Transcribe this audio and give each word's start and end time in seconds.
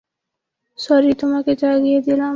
Sorry, 0.79 1.11
তোমাকে 1.13 1.51
জাগিয়ে 1.55 1.99
দিলাম। 2.01 2.29